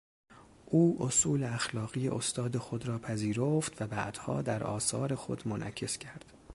[0.65, 6.33] او اصول اخلاقی استاد خود را پذیرفت و بعدها در آثار خود منعکس کرد.